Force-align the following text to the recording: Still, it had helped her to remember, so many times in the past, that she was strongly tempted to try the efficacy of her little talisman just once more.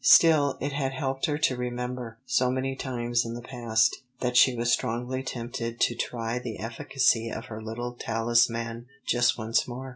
Still, 0.03 0.57
it 0.59 0.71
had 0.73 0.93
helped 0.93 1.27
her 1.27 1.37
to 1.37 1.55
remember, 1.55 2.17
so 2.25 2.49
many 2.49 2.75
times 2.75 3.23
in 3.23 3.35
the 3.35 3.41
past, 3.43 4.01
that 4.19 4.35
she 4.35 4.55
was 4.55 4.71
strongly 4.73 5.21
tempted 5.21 5.79
to 5.79 5.93
try 5.93 6.39
the 6.39 6.57
efficacy 6.59 7.29
of 7.29 7.45
her 7.45 7.61
little 7.61 7.93
talisman 7.93 8.87
just 9.05 9.37
once 9.37 9.67
more. 9.67 9.89